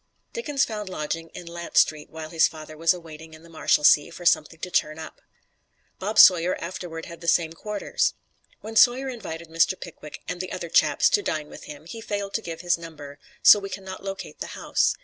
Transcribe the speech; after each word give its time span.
Dickens 0.33 0.65
found 0.65 0.89
lodgings 0.89 1.29
in 1.35 1.45
Lant 1.45 1.77
Street 1.77 2.09
while 2.09 2.31
his 2.31 2.47
father 2.47 2.75
was 2.75 2.91
awaiting 2.91 3.35
in 3.35 3.43
the 3.43 3.49
Marshalsea 3.51 4.11
for 4.11 4.25
something 4.25 4.59
to 4.61 4.71
turn 4.71 4.97
up. 4.97 5.21
Bob 5.99 6.17
Sawyer 6.17 6.55
afterward 6.59 7.05
had 7.05 7.21
the 7.21 7.27
same 7.27 7.53
quarters. 7.53 8.15
When 8.61 8.75
Sawyer 8.75 9.09
invited 9.09 9.49
Mr. 9.49 9.79
Pickwick 9.79 10.23
"and 10.27 10.41
the 10.41 10.51
other 10.51 10.69
chaps" 10.69 11.07
to 11.11 11.21
dine 11.21 11.49
with 11.49 11.65
him, 11.65 11.85
he 11.85 12.01
failed 12.01 12.33
to 12.33 12.41
give 12.41 12.61
his 12.61 12.79
number, 12.79 13.19
so 13.43 13.59
we 13.59 13.69
can 13.69 13.83
not 13.83 14.03
locate 14.03 14.39
the 14.39 14.47
house. 14.57 14.95